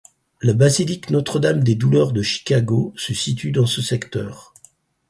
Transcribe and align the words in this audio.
La 0.41 0.53
basilique 0.53 1.11
Notre-Dame-des-Douleurs 1.11 2.11
de 2.11 2.23
Chicago 2.23 2.91
se 2.97 3.13
situe 3.13 3.51
dans 3.51 3.67
ce 3.67 3.83
secteur. 3.83 4.51